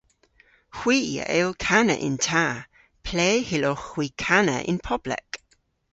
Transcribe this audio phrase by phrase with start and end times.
[0.77, 2.45] Hwi a yll kana yn ta.
[3.05, 5.29] Ple hyllowgh hwi kana yn poblek?